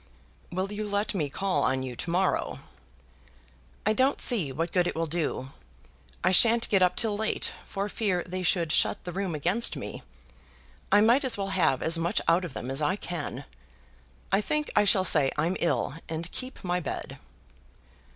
"Will 0.51 0.71
you 0.71 0.87
let 0.89 1.13
me 1.13 1.29
call 1.29 1.61
on 1.61 1.83
you, 1.83 1.95
to 1.95 2.09
morrow?" 2.09 2.57
"I 3.85 3.93
don't 3.93 4.19
see 4.19 4.51
what 4.51 4.71
good 4.71 4.87
it 4.87 4.95
will 4.95 5.05
do? 5.05 5.51
I 6.23 6.31
shan't 6.31 6.67
get 6.69 6.81
up 6.81 6.95
till 6.95 7.15
late, 7.15 7.51
for 7.67 7.87
fear 7.87 8.23
they 8.23 8.41
should 8.41 8.71
shut 8.71 9.03
the 9.03 9.11
room 9.11 9.35
against 9.35 9.75
me. 9.77 10.01
I 10.91 11.01
might 11.01 11.23
as 11.23 11.37
well 11.37 11.49
have 11.49 11.83
as 11.83 11.99
much 11.99 12.19
out 12.27 12.43
of 12.43 12.53
them 12.55 12.71
as 12.71 12.81
I 12.81 12.95
can. 12.95 13.45
I 14.31 14.41
think 14.41 14.71
I 14.75 14.85
shall 14.85 15.03
say 15.03 15.31
I'm 15.37 15.55
ill, 15.59 15.93
and 16.09 16.31
keep 16.31 16.63
my 16.63 16.79
bed." 16.79 17.19